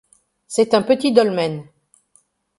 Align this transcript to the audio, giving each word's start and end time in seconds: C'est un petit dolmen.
C'est 0.47 0.73
un 0.73 0.81
petit 0.81 1.13
dolmen. 1.13 1.63